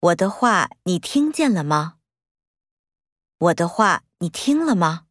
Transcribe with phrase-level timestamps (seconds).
[0.00, 1.96] 我的话你听见了吗？
[3.36, 5.04] 我的话你听了吗？